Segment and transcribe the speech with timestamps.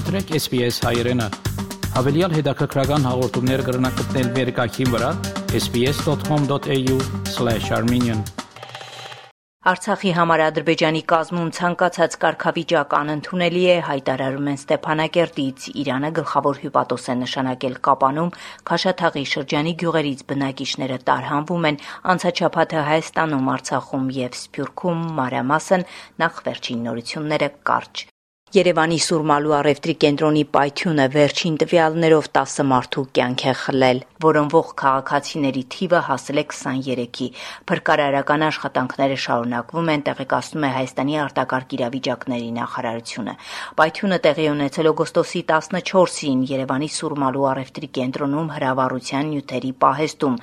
[0.00, 1.28] Մտրեք SPS հայրենը։
[1.92, 5.08] Հավելյալ հետաքրքրական հաղորդումներ կգրնակցնել վերկայքին վրա
[5.58, 8.22] sps.com.au/armenian
[9.72, 17.06] Արցախի համար Ադրբեջանի կազմում ցանկացած կարգավիճակ անընդունելի է, հայտարարում են Ստեփանակերտից։ Իրանը գլխավոր հյուպատոս է
[17.24, 18.30] նշանակել Կապանում,
[18.70, 21.76] Քաշաթաղի շրջանի գյուղերից բնակիչները տարհանվում են
[22.14, 25.86] անցաչափաթը Հայաստանում, Արցախում եւ Սփյուռքում մանրամասն
[26.24, 28.09] նախ վերջին նորությունները կարճ։
[28.50, 36.00] Երևանի Սուրմալու առևտրի կենտրոնի պայթյունը վերջին տվյալներով 10 մարդու կյանք է խլել։ Որոնվող քաղաքացիների թիվը
[36.08, 37.28] հասել է 23-ի։
[37.70, 43.34] Փրկարարական աշխատանքները շարունակվում են, տեղեկացնում է Հայաստանի արտակարգ իրավիճակների նախարարությունը։
[43.78, 50.40] Պայթյունը տեղի ունեցել օգոստոսի 14-ին Երևանի Սուրմալու առևտրի կենտրոնում հրավառության նյութերի պահեստում։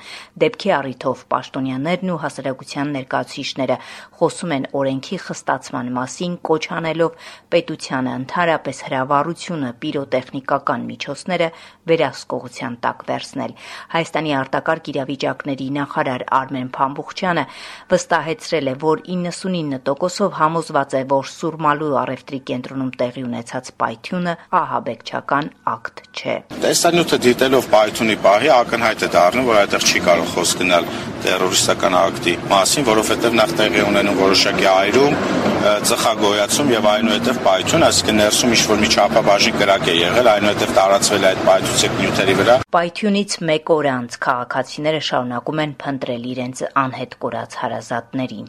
[0.48, 3.80] Դեպքի առիթով պաշտոնյաներն ու հասարակության ներկայացուցիչները
[4.18, 11.48] խոսում են օրենքի խստացման մասին, կոչ անելով պետության Սարգսյանը ընդհանրապես հրավառությունը պիրոտեխնիկական միջոցները
[11.90, 13.52] վերահսկողության տակ վերցնել։
[13.94, 17.46] Հայաստանի արտակարգ իրավիճակների նախարար Արմեն Փամբուխչյանը
[17.94, 26.04] վստահեցրել է, որ 99%-ով համոզված է, որ Սուրմալու առևտրի կենտրոնում տեղի ունեցած պայթյունը ահաբեկչական ակտ
[26.14, 30.90] չէ։ Տեսանյութը դիտելով պայթյունի պահի ակնհայտ է դառնում, որ այդտեղ չի կարող խոսք գնալ
[31.26, 35.57] տերորիստական ակտի մասին, որովհետև նախ տեղի ունենում որոշակի այրում,
[35.88, 41.30] ծխագոյացում եւ այնուհետև պայթյուն, այսինքն ներսում ինչ որ միջապաբաժին կրակ է եղել, այնուհետև տարածվել է
[41.30, 47.58] այդ պայթուցիկ նյութերի վրա։ Պայթյունից 1 օր անց քաղաքացիները շարունակում են փնտրել իրենց անհետ կորած
[47.62, 48.48] հարազատներին։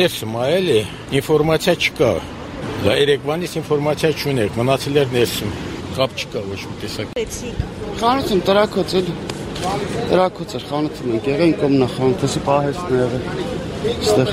[0.00, 0.82] Ներսում այլ է,
[1.20, 2.12] ինֆորմացիա չկա։
[2.80, 5.50] Դա Երևանից ինֆորմացիա չուներ, մնացել էր ներսում։
[5.96, 7.06] Կապ չկա ոչ մի տեսակ։
[8.00, 9.14] Խանութում տրակոց էլի։
[10.10, 13.24] Տրակոց էր խանութում ենք եղել, կոմնա խանութը պահեսն է եղել։
[13.80, 14.28] Այստեղ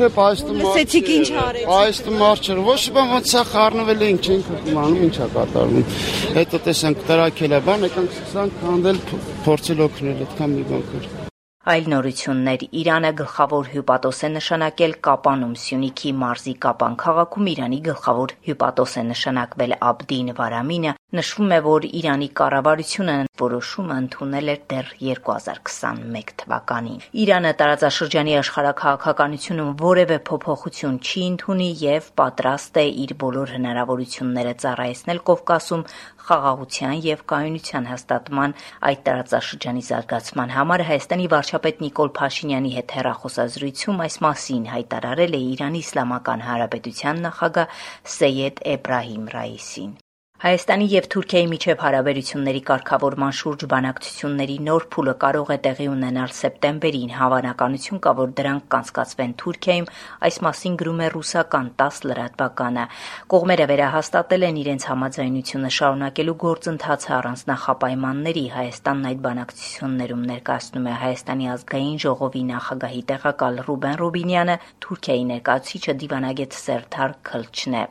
[0.00, 5.02] Չէ, պայստում Լսեցիք ինչ արեցիք։ Պայստում մարչեր, ոչ բան ոնց է խառնվել ենք, չենք իմանում
[5.06, 5.90] ինչա կատարվում։
[6.36, 9.00] Հետո տեսանք տրակել է, բան եկանք սկսանք հանդել
[9.44, 11.10] փորձել օգնել, այդքան մի բան կար։
[11.70, 12.62] Այլ նորություններ.
[12.80, 19.76] Իրանը գլխավոր հյուպատոս է նշանակել Կապանում Սյունիքի մարզի Կապան քաղաքում Իրանի գլխավոր հյուպատոս է նշանակվել
[19.90, 28.36] Աբդին Վարամինը նշվում է որ Իրանի կառավարությունը որոշումը ընդունել էր դեռ 2021 թվականին Իրանը տարածաշրջանի
[28.40, 35.84] աշխարհակաղակականությունում որևէ փոփոխություն չի ընդունի եւ պատրաստ է իր բոլոր հնարավորությունները ծառայեցնել Կովկասում
[36.30, 38.54] խաղաղության եւ կայունության հաստատման
[38.90, 45.82] այդ տարածաշրջանի զարգացման համար Հայաստանի վարչապետ Նիկոլ Փաշինյանի հետ հերախոսազրույցում այս մասին հայտարարել է Իրանի
[45.86, 47.82] Իսլամական Հանրապետության նախագահ
[48.20, 49.98] Սեյեդ Էբրահիմ Ռայիսին։
[50.40, 57.10] Հայաստանի եւ Թուրքիայի միջև հարաբերությունների կարգավորման շուրջ բանակցությունների նոր փուլը կարող է տեղի ունենալ սեպտեմբերին։
[57.12, 59.88] Հավանականություն կա, որ դրանք կանցկացվեն Թուրքիայում,
[60.28, 62.84] այս մասին գրում է ռուսական ՏԱՍ լրատվականը։
[63.36, 71.52] Կողմերը վերահաստատել են իրենց համաձայնությունը շարունակելու գործընթացը առանց նախապայմանների։ Հայաստանն այդ բանակցություններում ներկայացնում է Հայաստանի
[71.60, 74.56] ազգային ժողովի նախագահի տեղակալ Ռուբեն Ռուբինյանը,
[74.88, 77.84] Թուրքիայի ներկայացուցիչը դիվանագետ Սերդար Քլչն է։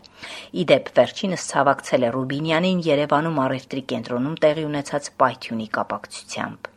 [0.65, 6.67] Իդեպ վերջինս ցավակցել է Ռուբին Փաշինյանին Երևանում առևտրի կենտրոնում տեղի ունեցած պայթյունի կապակցությամբ։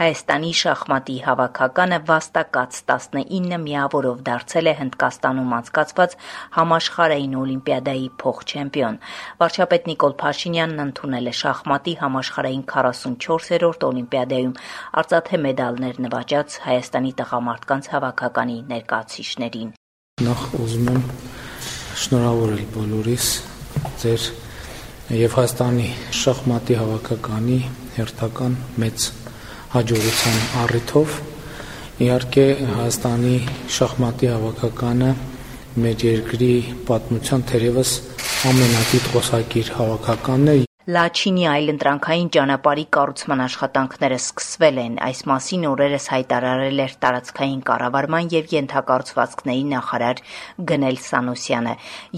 [0.00, 6.16] Հայաստանի շախմատի հավաքականը վաստակած 19 միավորով դարձել է Հնդկաստանում անցկացված
[6.58, 9.00] համաշխարհային օլիմպիադայի փոխ-չեմպիոն։
[9.40, 14.54] Վարչապետ Նիկոլ Փաշինյանն ընդունել է շախմատի համաշխարհային 44-րդ օլիմպիադայում
[15.00, 19.74] արծաթե մեդալներ նվաճած Հայաստանի տղամարդկանց հավաքականի ներկայացուցիչներին։
[20.28, 21.02] Նախ ուզում եմ
[22.04, 23.26] շնորհավորել բոլորիս
[24.04, 24.49] ձեր
[25.10, 27.56] եւ Հայաստանի շախմատի հավաքականի
[27.96, 29.06] հերթական մեծ
[29.72, 31.16] հաջողության առիթով
[32.06, 33.34] իհարկե Հայաստանի
[33.80, 35.10] շախմատի հավաքականը
[35.82, 36.54] մեր երկրի
[36.94, 37.98] պատմության թերևս
[38.54, 46.82] ամենադիտ խոսակիր հավաքականն է Լաչինի այլընտրանքային ճանապարհի կառուցման աշխատանքները սկսվել են։ Այս մասին օրերս հայտարարել
[46.84, 50.22] էր տարածքային կառավարման եւ ենթակառուցվածքների նախարար
[50.70, 51.74] Գնել Սանոսյանը։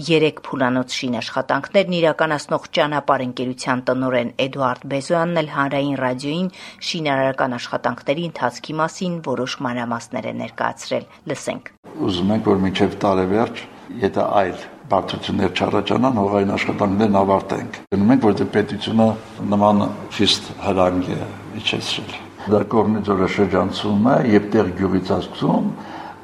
[0.09, 6.53] Երեք փուլանոց շին աշխատանքներն իրականացնող ճանապարհ ընկերության տնօրեն Էդուարդ Բեզոյանն էլ հանրային ռադիոյին
[6.89, 11.73] շինարարական աշխատանքների ընթացքի մասին որոշ մանրամասներ է ներկայացրել։ Լսենք։
[12.09, 13.67] Ուզում ենք որ մինչև տարեվերջ,
[14.07, 19.07] եթե այլ բարդություններ չառաջանան, հողային աշխատանքներն ավարտենք։ Գնում ենք, որտեղ պետությունը
[19.53, 19.83] նման
[20.17, 21.19] ֆիստ հրանք է
[21.61, 22.15] իջեցրել։
[22.53, 25.69] Դա կողմից օրաշրջանցում է եւ տեղ գյուղից ասում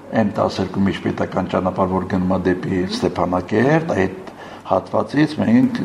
[0.09, 4.31] M12 միջպետական ճանապարհ, որ գնում է դեպի Ստեփանակերտ, այդ
[4.69, 5.81] հատվածից մենք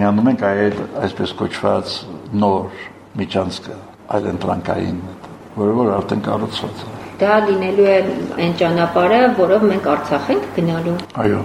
[0.00, 1.94] միանում ենք այդ այսպես կոչված
[2.40, 2.84] նոր
[3.20, 3.78] միջանցքը,
[4.14, 5.00] այլ ընտրանքային,
[5.56, 7.96] որը որ արդեն կառուցված է։ Դա լինելու է
[8.44, 10.94] այն ճանապարհը, որով մենք Արցախ ենք գնալու։
[11.24, 11.42] Այո։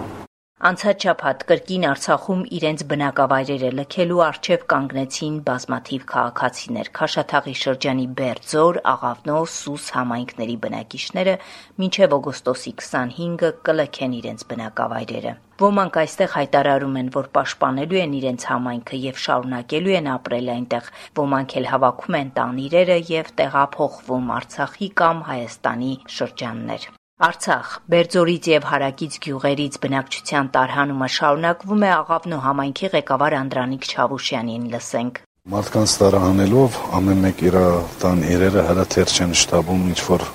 [0.65, 9.35] Անցած շաբաթ կրկին Արցախում իրենց բնակավայրերը լքելու առջև կանգնեցին բազմաթիվ քաղաքացիներ։ Քաշաթաղի շրջանի Բերձոր, Աղավնո,
[9.57, 11.37] Սուս համայնքների բնակիչները
[11.83, 19.01] մինչև օգոստոսի 25-ը կլքեն իրենց բնակավայրերը։ Ոմանք այստեղ հայտարարում են, որ պաշտպանելու են իրենց համայնքը
[19.05, 20.91] եւ շարունակելու են ապրել այնտեղ։
[21.21, 27.67] Ոմանք էլ հավաքում են տան իրերը եւ տեղափոխվում Արցախի կամ Հայաստանի շրջաններ։ Արցախ.
[27.87, 35.21] Բերձորից եւ Հարակից գյուղերից բնակչության տարհանումը շարունակվում է Աղավնու համայնքի ղեկավար Անդրանիկ Չավուշյանին լսենք։
[35.53, 37.57] Մարդկանց տարահանելով ամեն մեկ իր
[38.01, 40.25] տան իրերը հրաթեր չեն շտաբում ինչ որ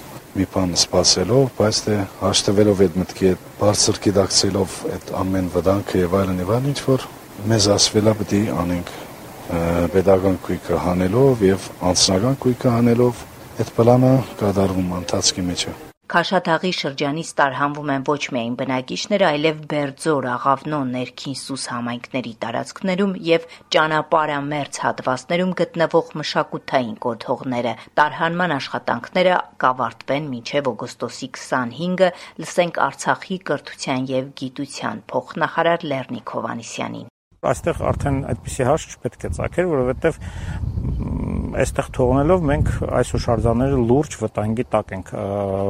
[0.40, 6.16] մի բան սпасելով, բայց թե հաշտվելով այդ մտքի հետ, բարձր գիտակցելով այդ ամեն վտանգը եւ
[6.22, 7.06] այլն եւ այլն ինչ որ
[7.52, 8.96] մեզ ասվելա պիտի անենք
[9.98, 13.22] pedagogan կույքը հանելով եւ անձնական կույքը հանելով
[13.60, 19.58] այդ պլանը կատարվում ընթացքի մեջ է։ մեջ Քաշաթաղի շրջանից տարհանվում են ոչ միայն բնակիչները, այլև
[19.70, 23.44] Բերձոր, Աղավնո, Ներքին Սուս համայնքների տարածքներում եւ
[23.76, 32.10] ճանապարհամերձ հատվածներում գտնվող մշակութային կոթողները։ Տարհանման աշխատանքները կավարտվեն մինչև օգոստոսի 25-ը,
[32.42, 37.08] լսենք Արցախի կրթության եւ գիտության փոխնախարար Լեռնիկ Հովանիսյանին
[37.40, 40.18] այստեղ արդեն այդպիսի հարց չպետք է ցակեր, որովհետև
[41.64, 42.70] այստեղ թողնելով մենք
[43.00, 45.12] այս հուշարձանները լուրջ վտանգի տակ ենք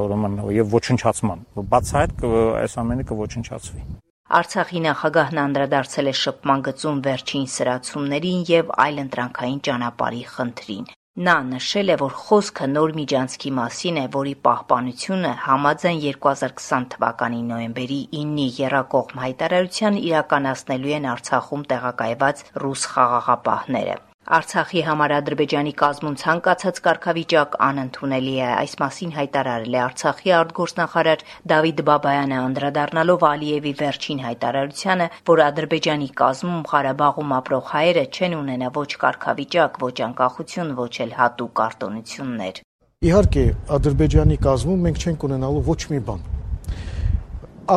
[0.04, 1.42] ուրեմն եւ ոչնչացման
[1.74, 2.24] բացահայտ
[2.60, 3.84] այս ամենը կոչնչացվի
[4.30, 10.84] Արցախի նախագահն անդրադարձել է շփման գծում վերջին սրացումներին եւ այլ ընտրանքային ճանապարհի խնդրին։
[11.26, 17.98] Նա նշել է, որ խոսքը նոր միջանցքի մասին է, որի պահպանությունը համաձայն 2020 թվականի նոյեմբերի
[18.12, 23.98] 9-ի Եռակողմ հայտարարության իրականացնելու են Արցախում տեղակայված ռուս խաղաղապահները։
[24.30, 31.80] Արցախի համար Ադրբեջանի կազմում ցանկացած կարգավիճակ անընդունելի է։ Այս մասին հայտարարել է Արցախի արտգործնախարար Դավիթ
[31.88, 39.80] Բաբայանը, անդրադառնալով Ալիևի վերջին հայտարարությանը, որ Ադրբեջանի կազմում Ղարաբաղում ապրող հայերը չեն ունենա ոչ կարգավիճակ,
[39.82, 42.62] ոչ անկախություն, ոչ էլ հատուկ արտոնություններ։
[43.10, 43.44] Իհարկե,
[43.80, 46.22] Ադրբեջանի կազմում մենք չենք ունենալու ոչ մի բան։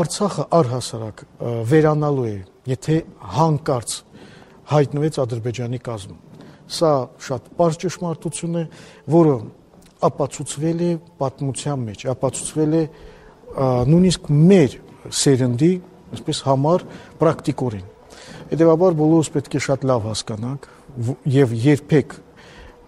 [0.04, 1.26] Արցախը առհասարակ
[1.74, 2.38] վերանալու է,
[2.78, 3.00] եթե
[3.42, 3.98] հանկարծ
[4.74, 6.33] հայտնվեց Ադրբեջանի կազմում
[6.70, 6.92] Սա
[7.24, 8.64] շատ པարզ ճշմարտություն է,
[9.14, 9.36] որը
[10.08, 12.84] ապացուցվել է պատմության մեջ, ապացուցվել է
[13.94, 14.78] նույնիսկ մեր
[15.24, 15.74] սերնդի,
[16.14, 16.86] այսպես համար
[17.22, 17.90] պրակտիկորեն։
[18.54, 20.68] Հետևաբար բոլորս պետք է շատ լավ հասկանանք
[21.34, 22.18] եւ երբեք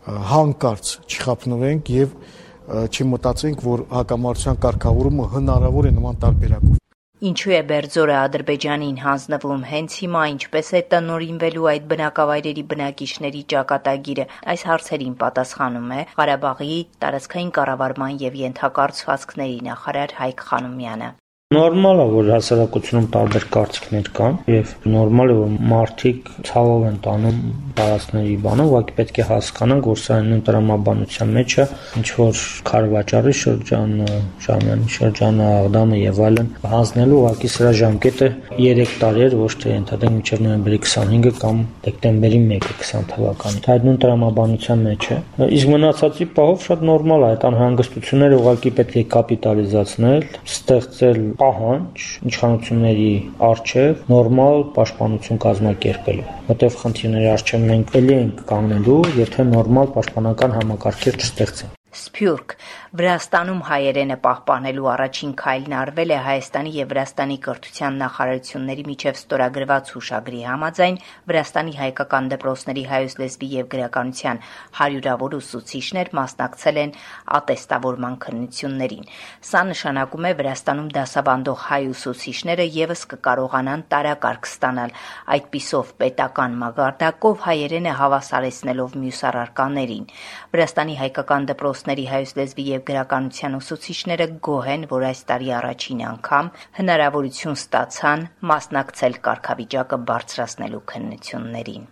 [0.06, 2.18] հանկարծ չխափնվենք եւ
[2.66, 6.85] չմտածենք, որ հակամարտության կարգավորումը հնարավոր է նման տարբերակով։
[7.24, 14.68] Ինչու է Բերձորը Ադրբեջանին հանձնվում հենց հիմա, ինչպես է տնօրինվելու այդ բնակավայրերի բնակիչների ճակատագիրը։ Այս
[14.70, 21.16] հարցերին պատասխանում է Ղարաբաղի տարածքային կառավարման եւ ենթակառուցվածքների նախարար Հայկ Խանոմյանը։
[21.54, 27.44] Նորմալ է, որ հասարակությունում տարբեր կարծիքներ կան եւ նորմալ է, որ մարդիկ ցավով են տանում
[27.78, 31.66] տարածքների բանը, ուղղակի պետք է հասկանանք, որ սա նույն տրամաբանության մեջ է,
[32.02, 34.08] ինչ որ Խարվաճարի շրջանը,
[34.46, 40.18] Շամյանի շրջանը, Աղդամը եւ այլն հանձնելու ուղղակի սրա ժամկետը 3 տարի էր, ոչ թե ընդհանրեն
[40.18, 45.20] մինչեւ նոյեմբերի 25-ը կամ դեկտեմբերի 1-ը 20 թվականին։ Դա նույն տրամաբանության մեջ է։
[45.60, 53.10] Իսկ մնացածի պահով շատ նորմալ է, այդ անհանգստությունները ուղղակի պետք է կապիտալիզացնել, ստեղծել պահանջ իշխանությունների
[53.50, 61.20] արչև նորմալ պաշտպանություն կազմակերպելու, որտեղ խնդիրների արչև մենք ելի ենք կանգնելու, եթե նորմալ պաշտպանական համակարգեր
[61.25, 62.54] չստեղծենք։ Սփյուռք
[63.00, 70.42] Վրաստանում հայերենը պահպանելու առաջին քայլն արվել է Հայաստանի եւ Վրաստանի կրթության նախարարությունների միջև ստորագրված հուշագրի
[70.50, 71.00] համաձայն
[71.32, 74.42] Վրաստանի հայկական դպրոցների հայոց լեզվի եւ գրականության
[74.80, 76.96] հարյուրավոր ուսուցիչներ մասնակցել են
[77.40, 79.10] ատեստավորման քննություններին։
[79.50, 84.96] Սա նշանակում է Վրաստանում դասավանդող հայ ուսուցիչները եւս կկարողանան տարակարգ ստանալ,
[85.36, 90.10] այդպիսով պետական մագարտակով հայերենը հավասարեցնելով մյուս առարկաներին։
[90.56, 91.50] Վրաստանի հայկական
[91.86, 98.24] դպրոցների հայոց լեզվի եւ գրականության ուսուցիչները գոհ են, որ այս տարի առաջին անգամ հնարավորություն ստացան
[98.51, 101.86] մասնակցել կարգավիճակը բարձրացնելու քննություններին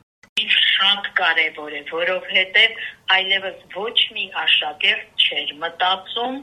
[0.73, 2.81] շատ կարևոր է, որովհետև
[3.13, 6.39] այլևս ոչ մի աշակերտ չէր մտածում,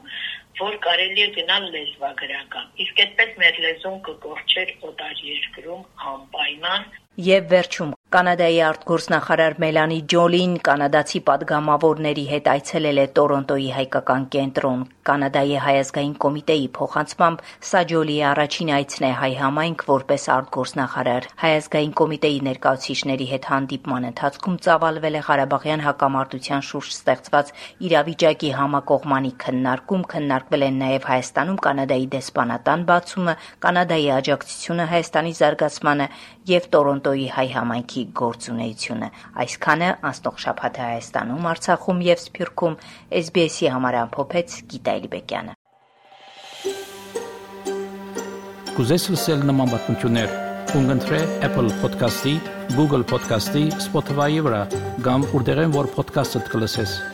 [0.61, 6.87] որ կարելի է գնալ լեզվագրական։ Իսկ այդպես մեր լեզուն կկորչեր օտար երկրում անպայման
[7.19, 15.55] Եվ վերջում Կանադայի արտգործնախարար Մելանի Ջոլին կանադացի падգամավորների հետ այցելել է Տորոնտոյի հայկական կենտրոն։ Կանադայի
[15.65, 23.27] հայազգային կոմիտեի փոխանցմամբ սա Ջոլիի առաջին այցն է հայ համայնք որպես արտգործնախարար։ Հայազգային կոմիտեի ներկայացուցիչների
[23.31, 27.55] հետ հանդիպման ընթացքում ծավալվել է Ղարաբաղյան հակամարտության շուրջ ստեղծված
[27.87, 36.11] իրավիճակի համակողմանի քննարկում, քննարկվել են նաև Հայաստանում Կանադայի դեսպանատան բացումը, Կանադայի աջակցությունը Հայաստանի զարգացմանը
[36.51, 39.07] եւ Տորոնտոյի հայ համայնքի կյանքի գործունեությունը։
[39.41, 42.75] Այսքանը անցնող շաբաթը Հայաստանում, Արցախում եւ Սփյուռքում
[43.21, 45.53] SBS-ի համար ամփոփեց Գիտա Իլբեկյանը։
[48.71, 50.35] Կուզես լսել նման բանություններ,
[50.71, 52.35] կընտրե Apple Podcast-ի,
[52.77, 54.61] Google Podcast-ի, Spotify-ի վրա,
[55.05, 57.10] կամ որտեղեն որ podcast-ը դուք լսես։